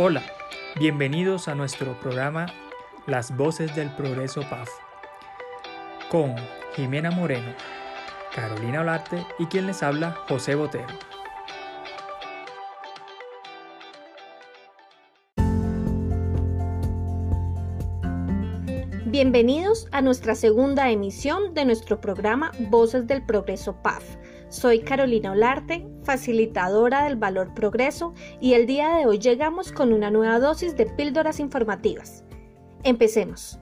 [0.00, 0.22] Hola,
[0.78, 2.46] bienvenidos a nuestro programa
[3.08, 4.68] Las Voces del Progreso PAF
[6.08, 6.36] con
[6.76, 7.52] Jimena Moreno,
[8.32, 10.86] Carolina Olarte y quien les habla José Botero.
[19.06, 24.04] Bienvenidos a nuestra segunda emisión de nuestro programa Voces del Progreso PAF
[24.50, 30.10] soy Carolina Olarte, facilitadora del Valor Progreso, y el día de hoy llegamos con una
[30.10, 32.24] nueva dosis de píldoras informativas.
[32.82, 33.60] Empecemos.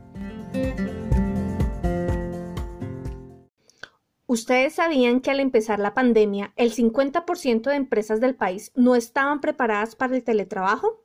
[4.29, 9.41] ¿Ustedes sabían que al empezar la pandemia, el 50% de empresas del país no estaban
[9.41, 11.03] preparadas para el teletrabajo?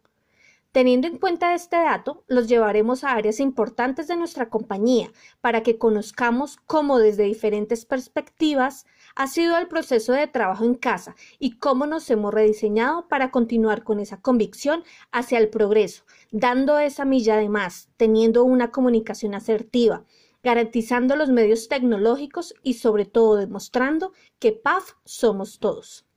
[0.72, 5.12] Teniendo en cuenta este dato, los llevaremos a áreas importantes de nuestra compañía
[5.42, 8.86] para que conozcamos cómo desde diferentes perspectivas
[9.22, 13.84] ha sido el proceso de trabajo en casa y cómo nos hemos rediseñado para continuar
[13.84, 20.06] con esa convicción hacia el progreso, dando esa milla de más, teniendo una comunicación asertiva,
[20.42, 26.08] garantizando los medios tecnológicos y sobre todo demostrando que PAF somos todos.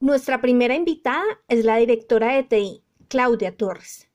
[0.00, 4.08] Nuestra primera invitada es la directora de TI, Claudia Torres.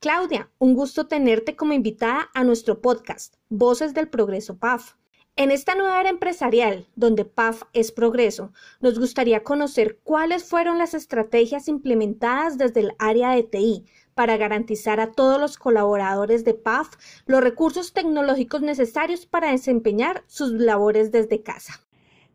[0.00, 4.94] Claudia, un gusto tenerte como invitada a nuestro podcast, Voces del Progreso PAF.
[5.36, 10.94] En esta nueva era empresarial, donde PAF es progreso, nos gustaría conocer cuáles fueron las
[10.94, 16.94] estrategias implementadas desde el área de TI para garantizar a todos los colaboradores de PAF
[17.26, 21.80] los recursos tecnológicos necesarios para desempeñar sus labores desde casa.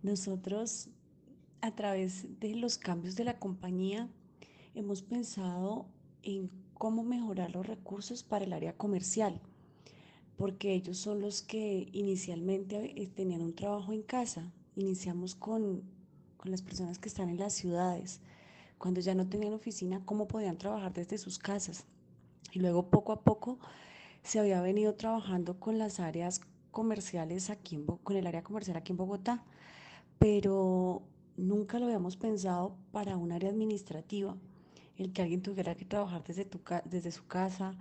[0.04, 0.90] Nosotros,
[1.62, 4.10] a través de los cambios de la compañía,
[4.76, 5.86] hemos pensado
[6.22, 9.40] en cómo mejorar los recursos para el área comercial,
[10.40, 14.50] porque ellos son los que inicialmente eh, tenían un trabajo en casa.
[14.78, 15.84] Iniciamos con,
[16.38, 18.22] con las personas que están en las ciudades,
[18.78, 21.84] cuando ya no tenían oficina, cómo podían trabajar desde sus casas.
[22.54, 23.60] Y luego poco a poco
[24.24, 26.40] se había venido trabajando con las áreas
[26.72, 29.44] comerciales aquí en, con el área comercial aquí en Bogotá,
[30.20, 31.04] pero
[31.36, 34.38] nunca lo habíamos pensado para un área administrativa
[34.96, 36.48] el que alguien tuviera que trabajar desde,
[36.86, 37.76] desde su casa,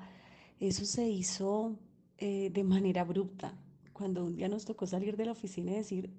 [0.58, 1.76] eso se hizo
[2.18, 3.56] eh, de manera abrupta.
[3.92, 6.10] Cuando un día nos tocó salir de la oficina y decir,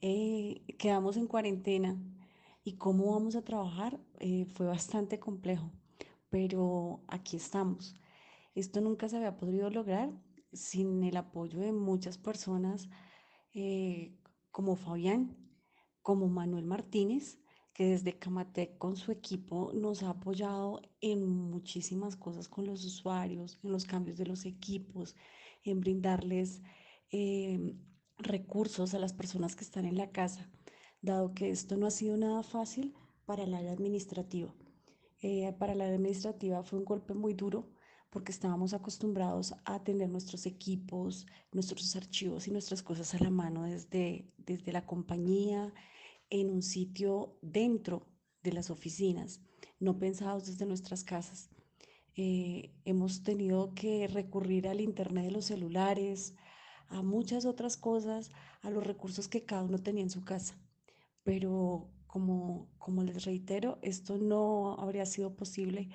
[0.00, 1.96] eh, quedamos en cuarentena
[2.64, 5.70] y cómo vamos a trabajar, eh, fue bastante complejo,
[6.30, 7.94] pero aquí estamos.
[8.54, 10.10] Esto nunca se había podido lograr
[10.52, 12.88] sin el apoyo de muchas personas
[14.50, 15.36] como Fabián,
[16.00, 17.41] como Manuel Martínez,
[17.72, 23.58] que desde Camatec con su equipo nos ha apoyado en muchísimas cosas con los usuarios,
[23.62, 25.16] en los cambios de los equipos,
[25.64, 26.60] en brindarles
[27.10, 27.78] em,
[28.18, 30.50] recursos a las personas que están en la casa,
[31.00, 32.94] dado que esto no ha sido nada fácil
[33.24, 34.54] para el área administrativa.
[35.20, 37.70] Eh, para la administrativa fue un golpe muy duro
[38.10, 43.62] porque estábamos acostumbrados a tener nuestros equipos, nuestros archivos y nuestras cosas a la mano
[43.62, 45.72] desde, desde la compañía,
[46.32, 48.06] en un sitio dentro
[48.42, 49.42] de las oficinas,
[49.78, 51.50] no pensados desde nuestras casas.
[52.16, 56.34] Eh, hemos tenido que recurrir al Internet de los celulares,
[56.88, 58.30] a muchas otras cosas,
[58.62, 60.58] a los recursos que cada uno tenía en su casa.
[61.22, 65.90] Pero como, como les reitero, esto no habría sido posible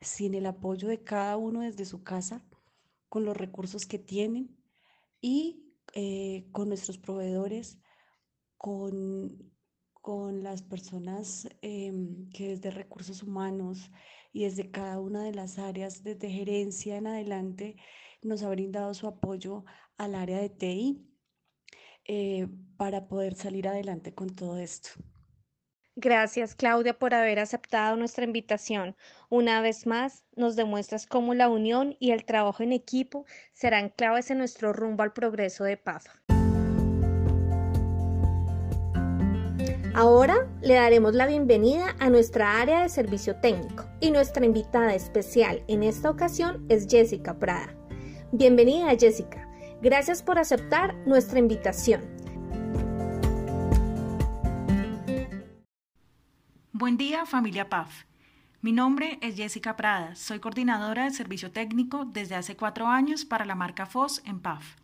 [0.00, 2.42] sin el apoyo de cada uno desde su casa,
[3.10, 4.56] con los recursos que tienen
[5.20, 7.78] y eh, con nuestros proveedores,
[8.56, 9.52] con
[10.02, 13.90] con las personas em, que desde recursos humanos
[14.32, 17.76] y desde cada una de las áreas, desde gerencia en adelante,
[18.20, 19.64] nos ha brindado su apoyo
[19.96, 21.08] al área de TI
[22.04, 24.90] eh, para poder salir adelante con todo esto.
[25.94, 28.96] Gracias, Claudia, por haber aceptado nuestra invitación.
[29.28, 34.30] Una vez más, nos demuestras cómo la unión y el trabajo en equipo serán claves
[34.30, 36.06] en nuestro rumbo al progreso de PAF.
[39.94, 45.62] Ahora le daremos la bienvenida a nuestra área de servicio técnico y nuestra invitada especial
[45.68, 47.76] en esta ocasión es Jessica Prada.
[48.32, 49.46] Bienvenida Jessica,
[49.82, 52.00] gracias por aceptar nuestra invitación.
[56.72, 58.04] Buen día familia PAF.
[58.62, 63.44] Mi nombre es Jessica Prada, soy coordinadora de servicio técnico desde hace cuatro años para
[63.44, 64.76] la marca FOS en PAF.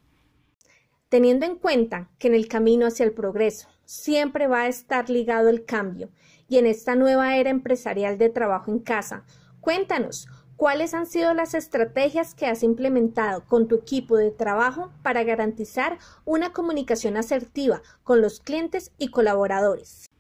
[1.09, 5.49] Teniendo en cuenta que en el camino hacia el progreso siempre va a estar ligado
[5.49, 6.11] el cambio
[6.47, 9.25] y en esta nueva era empresarial de trabajo en casa,
[9.61, 15.23] cuéntanos cuáles han sido las estrategias que has implementado con tu equipo de trabajo para
[15.25, 15.97] garantizar
[16.27, 20.11] una comunicación asertiva con los clientes y colaboradores.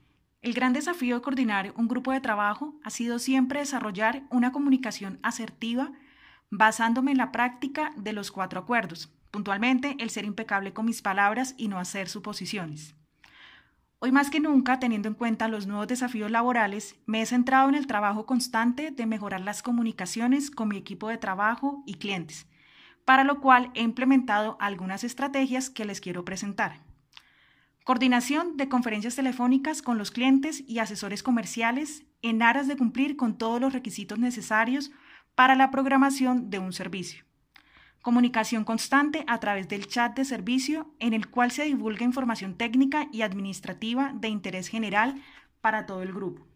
[0.40, 5.18] El gran desafío de coordinar un grupo de trabajo ha sido siempre desarrollar una comunicación
[5.22, 5.92] asertiva
[6.48, 11.54] basándome en la práctica de los cuatro acuerdos, puntualmente el ser impecable con mis palabras
[11.58, 12.97] y no hacer suposiciones.
[14.00, 17.74] Hoy más que nunca, teniendo en cuenta los nuevos desafíos laborales, me he centrado en
[17.74, 22.46] el trabajo constante de mejorar las comunicaciones con mi equipo de trabajo y clientes,
[23.04, 26.84] para lo cual he implementado algunas estrategias que les quiero presentar.
[27.82, 33.36] Coordinación de conferencias telefónicas con los clientes y asesores comerciales en aras de cumplir con
[33.36, 34.92] todos los requisitos necesarios
[35.34, 37.27] para la programación de un servicio
[38.08, 43.06] comunicación constante a través del chat de servicio en el cual se divulga información técnica
[43.12, 45.20] y administrativa de interés general
[45.60, 46.46] para todo el grupo.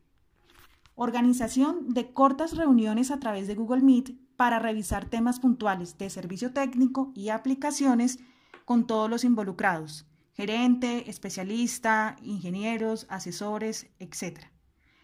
[0.95, 6.55] Organización de cortas reuniones a través de Google Meet para revisar temas puntuales de servicio
[6.55, 8.19] técnico y aplicaciones
[8.65, 14.47] con todos los involucrados, gerente, especialista, ingenieros, asesores, etc.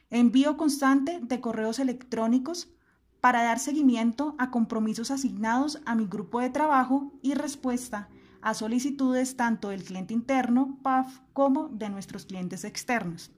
[0.08, 2.70] Envío constante de correos electrónicos
[3.20, 8.08] para dar seguimiento a compromisos asignados a mi grupo de trabajo y respuesta
[8.40, 13.32] a solicitudes tanto del cliente interno, PAF, como de nuestros clientes externos.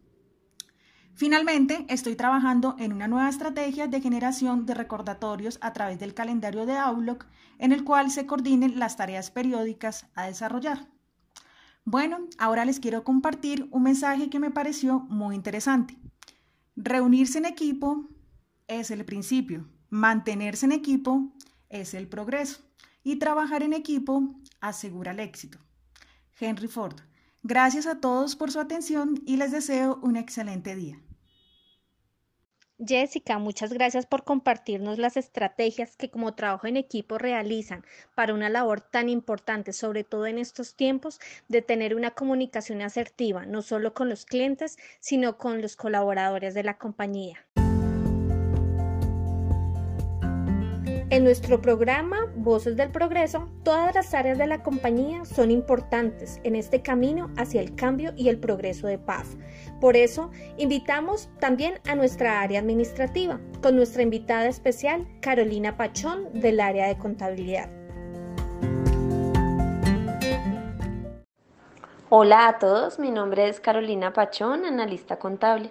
[1.15, 6.67] Finalmente, estoy trabajando en una nueva estrategia de generación de recordatorios a través del calendario
[6.67, 7.27] de Outlook,
[7.59, 10.89] en el cual se coordinen las tareas periódicas a desarrollar.
[11.85, 15.99] Bueno, ahora les quiero compartir un mensaje que me pareció muy interesante.
[16.77, 18.09] Reunirse en equipo
[18.71, 19.69] es el principio.
[19.91, 21.33] Mantenerse en equipo
[21.69, 22.61] es el progreso.
[23.03, 25.59] Y trabajar en equipo asegura el éxito.
[26.39, 27.01] Henry Ford.
[27.43, 31.01] Gracias a todos por su atención y les deseo un excelente día.
[32.79, 37.85] Jessica, muchas gracias por compartirnos las estrategias que como trabajo en equipo realizan
[38.15, 43.45] para una labor tan importante, sobre todo en estos tiempos, de tener una comunicación asertiva,
[43.45, 47.47] no solo con los clientes, sino con los colaboradores de la compañía.
[51.21, 56.57] En nuestro programa Voces del Progreso, todas las áreas de la compañía son importantes en
[56.57, 59.37] este camino hacia el cambio y el progreso de paz.
[59.83, 66.59] Por eso, invitamos también a nuestra área administrativa, con nuestra invitada especial, Carolina Pachón, del
[66.59, 67.69] área de contabilidad.
[72.09, 75.71] Hola a todos, mi nombre es Carolina Pachón, analista contable.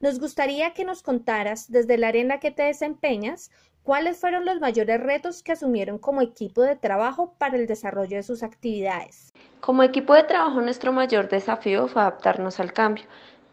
[0.00, 3.50] Nos gustaría que nos contaras desde el área en la que te desempeñas
[3.82, 8.22] ¿Cuáles fueron los mayores retos que asumieron como equipo de trabajo para el desarrollo de
[8.22, 9.32] sus actividades?
[9.60, 13.04] Como equipo de trabajo nuestro mayor desafío fue adaptarnos al cambio,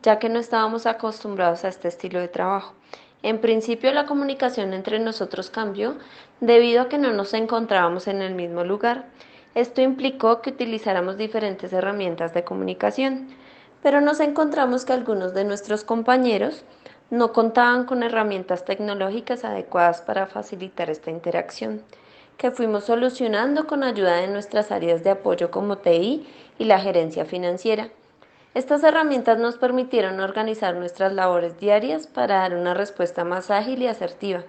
[0.03, 2.73] ya que no estábamos acostumbrados a este estilo de trabajo.
[3.23, 5.97] En principio la comunicación entre nosotros cambió
[6.41, 9.05] debido a que no nos encontrábamos en el mismo lugar.
[9.55, 13.29] Esto implicó que utilizáramos diferentes herramientas de comunicación,
[13.81, 16.65] pero nos encontramos que algunos de nuestros compañeros
[17.09, 21.81] no contaban con herramientas tecnológicas adecuadas para facilitar esta interacción,
[22.37, 26.27] que fuimos solucionando con ayuda de nuestras áreas de apoyo como TI
[26.59, 27.89] y la gerencia financiera.
[28.53, 33.87] Estas herramientas nos permitieron organizar nuestras labores diarias para dar una respuesta más ágil y
[33.87, 34.43] asertiva,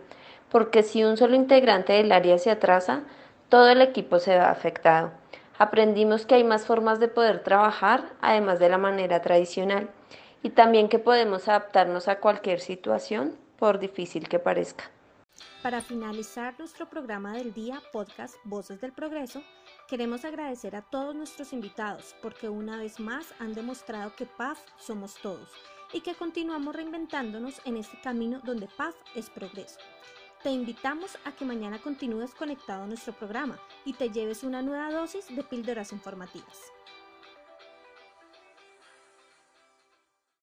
[0.51, 3.03] porque si un solo integrante del área se atrasa,
[3.49, 5.11] todo el equipo se va afectado.
[5.59, 9.89] Aprendimos que hay más formas de poder trabajar, además de la manera tradicional
[10.43, 14.91] y también que podemos adaptarnos a cualquier situación, por difícil que parezca.
[15.63, 19.43] Para finalizar nuestro programa del día podcast Voces del Progreso,
[19.89, 25.15] queremos agradecer a todos nuestros invitados porque una vez más han demostrado que PAF somos
[25.15, 25.51] todos
[25.93, 29.79] y que continuamos reinventándonos en este camino donde PAF es progreso.
[30.43, 34.93] Te invitamos a que mañana continúes conectado a nuestro programa y te lleves una nueva
[34.93, 36.73] dosis de píldoras informativas.